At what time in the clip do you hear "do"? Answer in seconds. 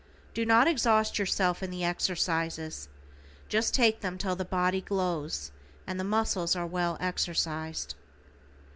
0.33-0.47